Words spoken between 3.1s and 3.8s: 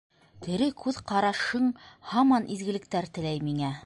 теләй миңә.